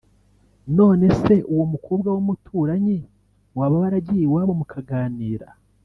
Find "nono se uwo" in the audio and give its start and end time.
0.75-1.65